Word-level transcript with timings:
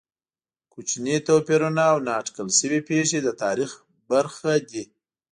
کوچني 0.73 1.15
توپیرونه 1.27 1.83
او 1.91 1.97
نا 2.05 2.11
اټکل 2.21 2.47
شوې 2.59 2.79
پېښې 2.89 3.19
د 3.23 3.29
تاریخ 3.43 3.71
برخې 4.11 4.55
دي. 4.69 4.83